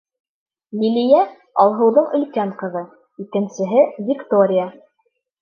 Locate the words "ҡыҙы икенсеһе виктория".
2.63-4.67